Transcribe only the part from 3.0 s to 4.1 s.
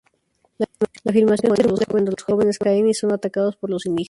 atacados por los indígenas.